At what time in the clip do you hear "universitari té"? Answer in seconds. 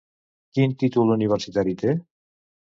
1.17-1.97